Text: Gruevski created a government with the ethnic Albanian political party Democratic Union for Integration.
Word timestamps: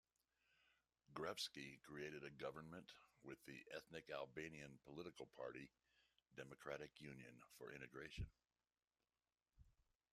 Gruevski 1.13 1.79
created 1.83 2.23
a 2.23 2.31
government 2.41 2.91
with 3.23 3.37
the 3.45 3.63
ethnic 3.77 4.09
Albanian 4.11 4.79
political 4.83 5.27
party 5.37 5.69
Democratic 6.35 6.89
Union 6.99 7.35
for 7.59 7.71
Integration. 7.71 8.25